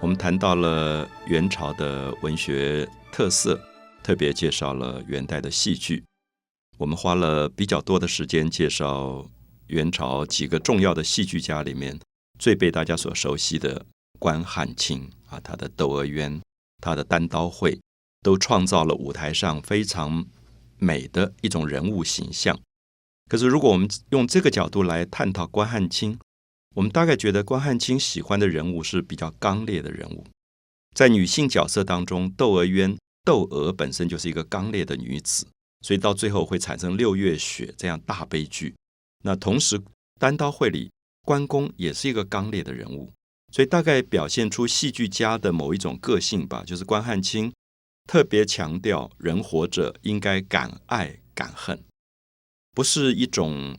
[0.00, 3.60] 我们谈到了元朝的文学特色，
[4.02, 6.04] 特别介绍了元代的戏剧。
[6.76, 9.28] 我们花了比较多的时间介绍
[9.66, 11.98] 元朝几个重要的戏剧家里面
[12.38, 13.84] 最被大家所熟悉的
[14.20, 16.38] 关汉卿啊，他的《窦娥冤》、
[16.80, 17.72] 他的《单刀会》，
[18.22, 20.24] 都创造了舞台上非常
[20.76, 22.56] 美的一种人物形象。
[23.28, 26.18] 可是，如果我们用这个角度来探讨关汉卿，
[26.78, 30.24] 我们大概觉得关汉卿喜欢的人物是比较刚烈的人物。
[30.94, 35.44] 在女性角色当中，《窦娥冤》窦娥本身就是一个刚烈的女子。
[35.80, 38.76] 所以到最后会产生六月雪这样大悲剧。
[39.24, 39.80] 那同时，
[40.20, 40.90] 单刀会里
[41.22, 43.12] 关公也是一个刚烈的人物，
[43.52, 46.62] 所以大概表现出戏剧家的某一种个性吧。
[46.64, 47.52] 就是关汉卿
[48.06, 51.82] 特别强调人活着应该敢爱敢恨，
[52.72, 53.76] 不是一种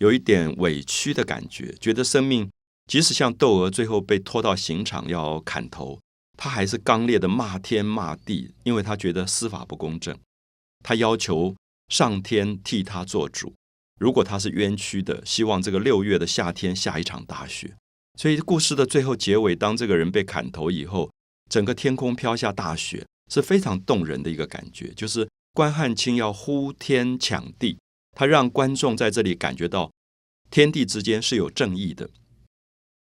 [0.00, 2.50] 有一点委屈的感觉，觉得生命
[2.86, 6.00] 即使像窦娥最后被拖到刑场要砍头，
[6.38, 10.18] 他还是刚烈的骂天骂地，因为他觉得司法不公正。
[10.82, 11.54] 他要求
[11.90, 13.52] 上天替他做主，
[13.98, 17.76] 如果他是冤屈的，希望这个六月的夏天下一场大雪。
[18.18, 21.10] 所以故事的最后结尾，当这个人被砍头以后，
[21.50, 24.94] 整个天空飘下大雪，是非常动人的一个感觉。
[24.94, 27.78] 就是关汉卿要呼天抢地，
[28.20, 29.90] 他让观众在这里感觉到
[30.50, 32.10] 天地之间是有正义的，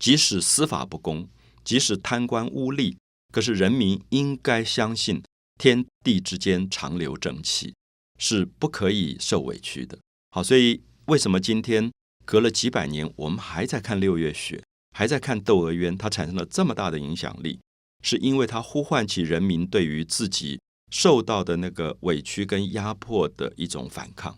[0.00, 1.28] 即使司法不公，
[1.62, 2.96] 即使贪官污吏，
[3.32, 5.22] 可是人民应该相信。
[5.60, 7.72] 天地之间长流正气，
[8.18, 9.96] 是不可以受委屈的。
[10.32, 11.92] 好，所以为什么今天
[12.24, 17.60] 隔了几百年，我们还在看六月雪，还在看窦娥冤，它产生了这么大的影响力，
[18.02, 20.58] 是因为它呼唤起人民对于自己
[20.90, 24.36] 受到的那个委屈跟压迫的一种反抗。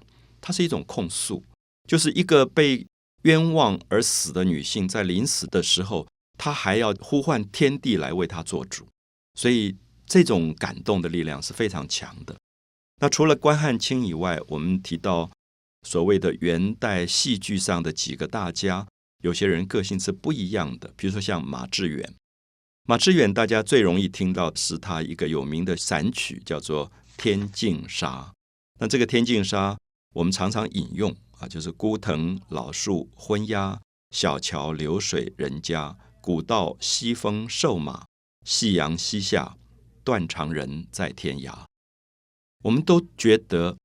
[0.49, 1.45] 它是一种控诉，
[1.87, 2.87] 就是一个被
[3.25, 8.89] 冤枉而死的女性，在临死的时候，她还要呼唤天地来为她做主，
[9.35, 9.77] 所以。
[10.11, 12.35] 这种感动的力量是非常强的。
[13.03, 15.31] 那除了关汉卿以外，我们提到
[15.87, 18.89] 所谓的元代戏剧上的几个大家，
[19.23, 20.95] 有些人个性是不一样的。
[20.97, 22.15] 比如说像马致远，
[22.85, 26.87] 马致远大家最容易听到是他一个有名的散曲，叫做
[27.19, 28.33] 《天净沙》。
[28.81, 29.75] 那这个《天净沙》，
[30.19, 33.81] 我们常常引用啊，就是孤藤老树昏鸦，
[34.11, 38.05] 小桥流水人家，古道西风瘦马，
[38.45, 39.57] 夕阳西下。
[40.03, 41.67] 断肠人在天涯，
[42.65, 43.77] 我们都觉得，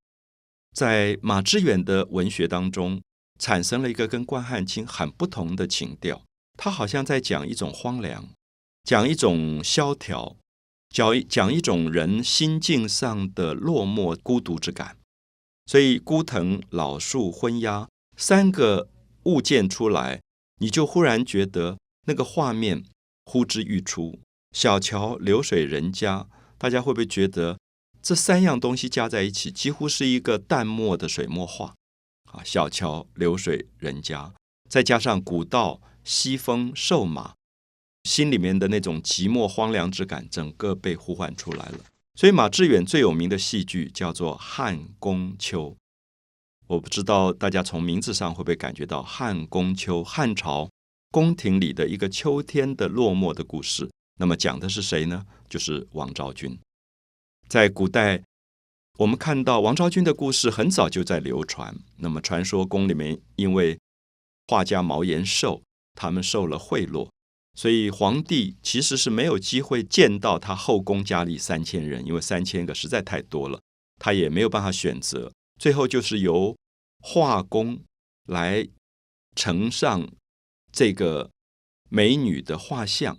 [0.74, 3.02] 在马致远的文学当中，
[3.38, 6.22] 产生了一个跟关汉卿很不同的情调。
[6.56, 8.30] 他好像在讲一种荒凉，
[8.84, 10.34] 讲一种萧条，
[10.88, 14.96] 讲讲一种人心境上的落寞、孤独之感。
[15.66, 18.88] 所以，孤藤、老树、昏鸦三个
[19.24, 20.20] 物件出来，
[20.60, 22.84] 你就忽然觉得那个画面
[23.24, 24.18] 呼之欲出。
[24.52, 27.58] 小桥流水人家，大家会不会觉得
[28.02, 31.74] 这三样东西加在一起，几乎是一个淡漠的水墨画？
[32.30, 34.32] 啊，小桥流水人家，
[34.68, 37.34] 再加上古道西风瘦马，
[38.04, 41.78] 心里面的那种寂寞荒凉之感，整个被呼唤出来了。
[42.16, 45.70] 所以马致远最有名的戏剧叫做《汉宫秋》。
[46.68, 50.70] 我不知道大家从名字上会不会感觉到汉宫秋，汉朝
[51.10, 53.90] 宫廷里的一个秋天的落寞的故事。
[54.18, 55.26] 那么讲的是谁呢？
[55.48, 56.56] 就是王昭君。
[57.48, 58.22] 在古代，
[58.98, 61.76] 我们看到王昭君的故事很早就在流传。
[61.96, 63.76] 那么传说宫里面，因为
[64.46, 65.60] 画家毛延寿
[65.94, 67.10] 他们受了贿赂，
[67.54, 73.60] 所以皇帝其实是没有机会见到他后宫佳丽三千人，因为三千个实在太多了，
[73.98, 75.32] 他也没有办法选择。
[75.60, 76.56] 最后就是由
[76.98, 77.80] 画工
[78.26, 78.66] 来
[79.36, 80.08] 呈上
[80.72, 81.30] 这个
[81.88, 83.16] 美女的画像。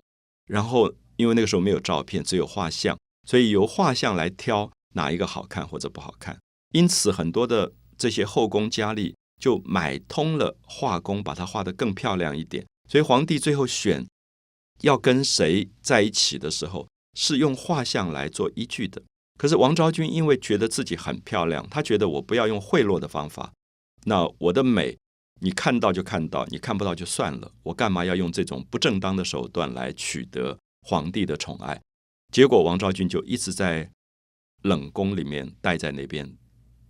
[0.47, 2.95] 然后，因为那个时候没有照片，只有画像，
[3.27, 6.37] 所以由画像来挑哪一个好看或者不好看。
[6.73, 12.63] 因此，很多的这些后宫佳丽就买通了画工，把它画得更漂亮一点。
[12.87, 14.05] 所以，皇帝最后选
[14.81, 19.01] 要跟谁在一起的时候，是用画像来做依据的。
[19.37, 23.53] 可是，王昭君因为觉得自己很漂亮，她觉得我不要用贿赂的方法，
[24.05, 24.97] 那我的美。
[25.41, 27.51] 你看到就看到，你看不到就算了。
[27.63, 31.81] 我干嘛要用这种不正当的手段来取得皇帝的宠爱？
[32.31, 33.91] 结果王昭君就一直在
[34.61, 36.37] 冷宫里面待在那边，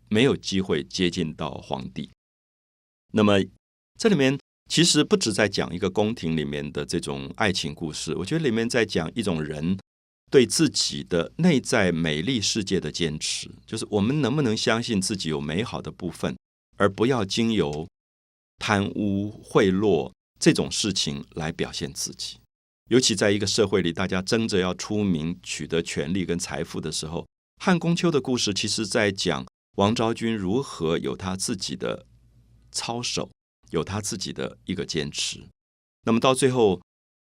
[0.09, 2.11] 没有机会接近到皇帝。
[3.13, 3.39] 那么
[3.97, 4.37] 这里面
[4.69, 9.77] 其实不止在讲一个宫廷里面的这种爱情故事，我觉得里面在讲一种人
[10.31, 16.35] 对自己的内在美丽世界的坚持，就是我们能不能相信自己有美好的部分，
[16.77, 17.87] 而不要经由。
[18.57, 22.37] 贪污贿赂这种事情来表现自己，
[22.89, 27.27] 尤其在一个社会里，大家争着要出名、取得权力跟财富的时候，
[27.61, 29.45] 汉宫秋的故事，其实在讲
[29.75, 32.05] 王昭君如何有他自己的
[32.71, 33.29] 操守，
[33.71, 35.43] 有他自己的一个坚持。
[36.05, 36.81] 那么到最后，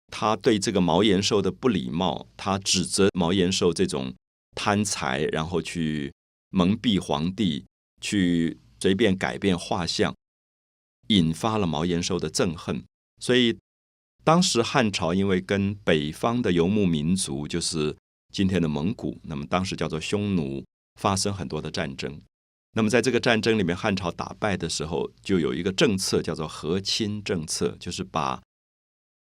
[0.09, 4.15] 他对这个毛延寿的不礼貌，他指责毛延寿这种
[4.55, 6.13] 贪财，然后去
[6.51, 7.65] 蒙蔽皇帝，
[8.01, 10.15] 去随便改变画像，
[11.09, 12.85] 引发了毛延寿的憎恨。
[13.21, 13.59] 所以
[14.25, 17.97] 当时汉朝因为跟北方的游牧民族，就是
[18.33, 20.65] 今天的蒙古，那么当时叫做匈奴，
[21.01, 22.21] 发生很多的战争。
[22.75, 28.43] 那么在这个战争里面，汉朝打败的时候，就有一个政策叫做和亲政策，就是把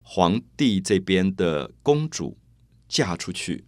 [0.02, 2.38] 皇帝这边的公主
[2.88, 3.67] 嫁出去。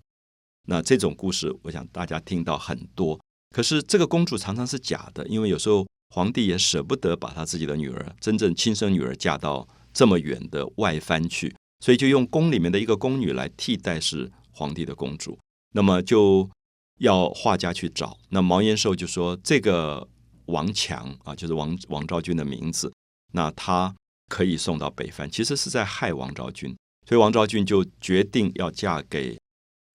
[0.69, 3.21] 那这种故事，我想大家听到很多。
[3.55, 9.69] 可是这个公主常常是假的，因为有时候皇帝也舍不得把他自己的女儿，真正亲生女儿嫁到。
[9.97, 15.39] 这么远的外藩去，所以就用宫里面的一个宫女来替代是皇帝的公主。
[15.73, 16.51] 那么就
[16.99, 18.19] 要画家去找。
[18.31, 20.09] 那毛延寿就说：“这个
[20.47, 22.93] 王强啊，就是王王昭君的名字，
[23.33, 23.95] 那他
[24.29, 25.31] 可以送到北藩。
[25.31, 26.77] 其实是在害王昭君，
[27.09, 29.39] 所以王昭君就决定要嫁给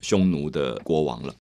[0.01, 1.36] 匈奴的国王了。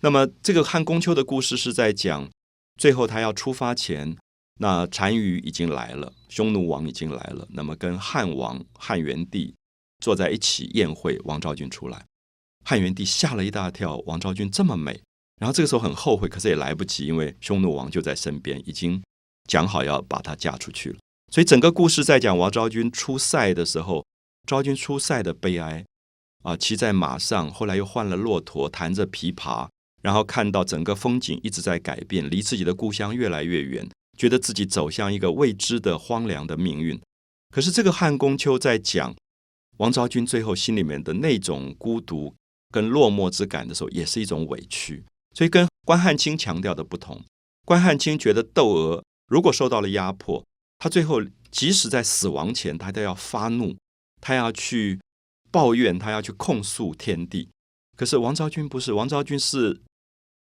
[0.00, 2.30] 那么这个汉宫秋的故事是在讲，
[2.76, 4.16] 最后他要出发前。”
[4.60, 7.48] 那单于已经来了，匈奴王已经来了。
[7.50, 9.52] 那么跟汉王汉元帝
[9.98, 12.04] 坐在一起宴会，王昭君出来，
[12.64, 15.00] 汉元帝吓了一大跳，王昭君这么美。
[15.40, 19.02] 然后这个时候很后悔，可是也来不及，因为匈奴王就在身边，已经
[19.48, 20.98] 讲好要把她嫁出去了。
[21.32, 24.04] 所以整个故事在讲王昭君出塞的时候，
[24.46, 25.84] 昭君出塞的悲哀
[26.42, 29.68] 啊，骑在马上，后来又换了骆驼，弹着琵琶，
[30.02, 33.88] 然后看到整个风景一直在改变，离自己的故乡越来越远。
[34.18, 37.00] 觉得自己走向一个未知的荒凉的命运，
[37.48, 39.16] 可是这个汉宫秋在讲
[39.78, 42.34] 王昭君最后心里面的那种孤独
[42.72, 45.04] 跟落寞之感的时候，也是一种委屈。
[45.34, 47.22] 所以跟关汉卿强调的不同，
[47.64, 50.44] 关汉卿觉得窦娥如果受到了压迫，
[50.78, 53.76] 他最后即使在死亡前，他都要发怒，
[54.20, 54.98] 他要去
[55.50, 57.48] 抱怨，他要去控诉天地。
[57.96, 59.80] 可是王昭君不是，王昭君是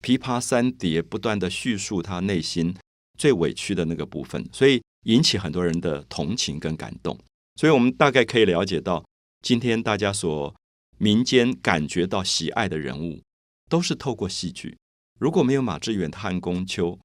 [0.02, 2.76] 琵琶三叠，不断的叙述他内心。
[3.18, 7.20] 最委屈的那个部分，所以引起很多人的同情跟感动。
[7.58, 9.04] 所以我们大概可以了解到，
[9.42, 10.56] 今天大家所
[11.00, 13.24] 民间感觉到喜爱的人物，
[13.68, 14.78] 都是透过戏剧。
[15.18, 17.00] 如果没有马致远、汉宫秋，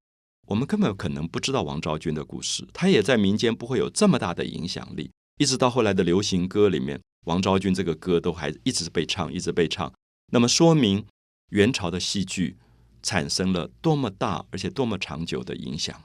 [0.48, 2.68] 我们根本可能不知道王昭君的故事。
[2.74, 5.10] 他也在民间不会有这么大的影响力。
[5.38, 9.90] 一直到后来的流行歌里面，王昭君这个歌都还一直被唱，一直被唱。
[10.32, 11.06] 那么说明
[11.50, 12.58] 元朝的戏剧。
[13.06, 16.02] 产生了多么大而且多么长久的影响。